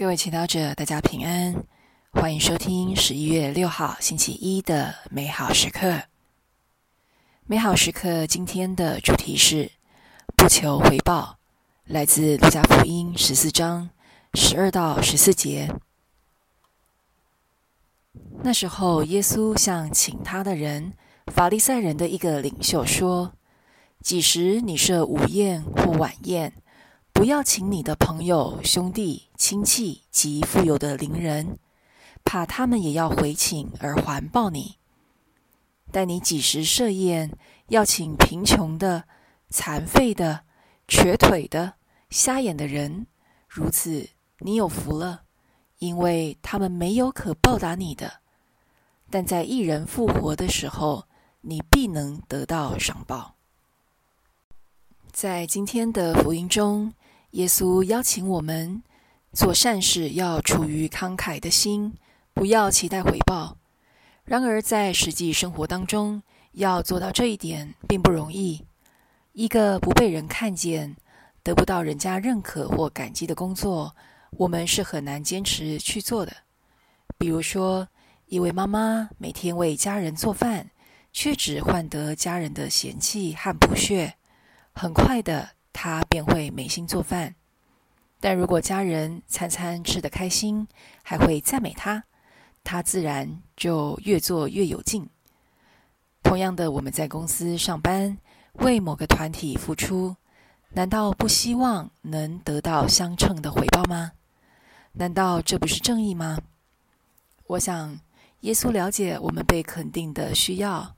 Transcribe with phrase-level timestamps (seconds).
[0.00, 1.62] 各位祈祷者，大家平安，
[2.10, 6.04] 欢迎收听十一月六号星期一的美好时刻。
[7.44, 9.72] 美好时刻今天的主题是
[10.34, 11.36] 不求回报，
[11.84, 13.90] 来自路加福音十四章
[14.32, 15.70] 十二到十四节。
[18.42, 20.94] 那时候，耶稣向请他的人，
[21.26, 23.34] 法利赛人的一个领袖说
[24.00, 26.54] ：“几时你设午宴或晚宴，
[27.12, 31.58] 不要请你的朋友、兄弟、亲戚及富有的邻人，
[32.24, 34.76] 怕他们也要回请而环抱你。
[35.92, 37.36] 但你几时设宴，
[37.68, 39.04] 要请贫穷的、
[39.50, 40.44] 残废的、
[40.88, 41.74] 瘸腿的、
[42.08, 43.06] 瞎眼的人，
[43.48, 45.24] 如此你有福了，
[45.78, 48.20] 因为他们没有可报答你的。
[49.10, 51.06] 但在一人复活的时候，
[51.42, 53.34] 你必能得到赏报。
[55.10, 56.94] 在今天的福音中，
[57.32, 58.82] 耶稣邀请我们
[59.32, 61.94] 做善事，要处于慷慨的心，
[62.34, 63.56] 不要期待回报。
[64.24, 68.66] 然而，在实际生活当中，要做到这一点并不容易。
[69.32, 70.96] 一个不被人看见、
[71.42, 73.94] 得不到人家认可或感激的工作，
[74.32, 76.32] 我们是很难坚持去做的。
[77.16, 77.88] 比如说，
[78.26, 80.70] 一位妈妈每天为家人做饭。
[81.12, 84.14] 却只换得家人的嫌弃和不屑，
[84.72, 87.34] 很快的，他便会没心做饭。
[88.20, 90.68] 但如果家人餐餐吃得开心，
[91.02, 92.04] 还会赞美他，
[92.62, 95.08] 他自然就越做越有劲。
[96.22, 98.18] 同样的，我们在公司上班，
[98.54, 100.16] 为某个团体付出，
[100.70, 104.12] 难道不希望能得到相称的回报吗？
[104.92, 106.38] 难道这不是正义吗？
[107.46, 107.98] 我想，
[108.40, 110.94] 耶稣了解我们被肯定的需要。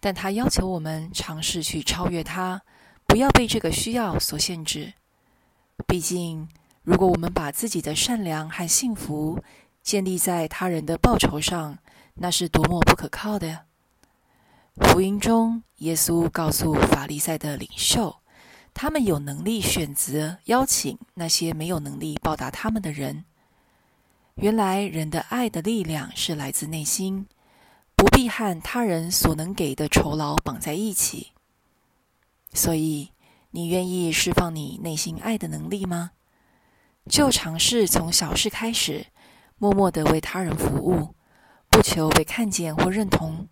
[0.00, 2.62] 但他要求我们尝试去超越他，
[3.10, 4.92] 不要被这个需要所限制。
[5.84, 6.48] 毕竟，
[6.84, 9.42] 如果我们把自己的善良和幸福
[9.82, 11.78] 建立在他人的报酬上，
[12.14, 13.62] 那是多么不可靠的。
[14.76, 18.20] 福音中，耶稣告诉法利赛的领袖，
[18.72, 23.24] 他们有能力选择邀请那些没有能力报答他们的人。
[24.36, 27.26] 原来，人的爱的力量是来自内心。
[27.96, 31.32] 不必和他人所能给的酬劳绑在一起，
[32.52, 33.12] 所以
[33.50, 36.12] 你愿意释放你内心爱的能力吗？
[37.08, 39.06] 就尝试从小事开始，
[39.56, 41.14] 默默地为他人服务，
[41.68, 43.48] 不求被看见或认同。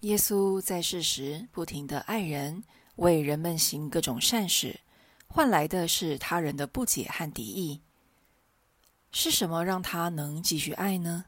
[0.00, 2.64] 耶稣在世时不停地爱人，
[2.96, 4.80] 为人们行各种善事，
[5.28, 7.82] 换来的是他人的不解和敌意。
[9.12, 11.26] 是什么让他能继续爱呢？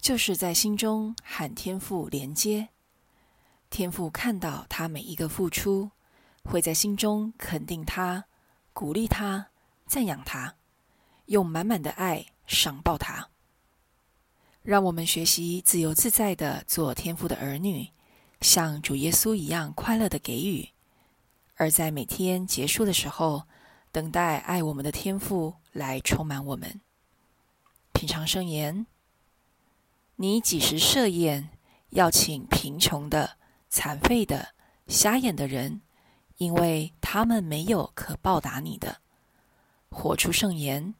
[0.00, 2.68] 就是在心中喊天赋连接，
[3.68, 5.90] 天父看到他每一个付出，
[6.44, 8.24] 会在心中肯定他、
[8.72, 9.48] 鼓励他、
[9.86, 10.54] 赞扬他，
[11.26, 13.28] 用满满的爱赏报他。
[14.62, 17.90] 让我们学习自由自在的做天父的儿女，
[18.40, 20.68] 像主耶稣一样快乐的给予，
[21.56, 23.44] 而在每天结束的时候，
[23.92, 26.80] 等待爱我们的天父来充满我们。
[27.92, 28.86] 品尝圣言。
[30.16, 31.50] 你几时设宴，
[31.90, 33.36] 要请贫穷的、
[33.68, 34.48] 残废的、
[34.86, 35.80] 瞎眼的人，
[36.38, 38.98] 因为他们没有可报答你的。
[39.90, 40.94] 活出圣言，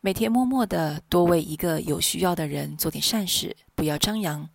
[0.00, 4.48] 每天默默的多为一个有需要的人做点善事，不要张扬。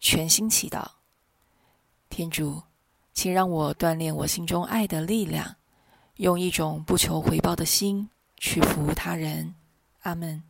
[0.00, 0.86] 全心祈祷，
[2.08, 2.62] 天主，
[3.12, 5.56] 请让我锻炼我心中爱的力量，
[6.16, 9.54] 用一种不求回报的心去服务他人。
[10.02, 10.47] 阿门。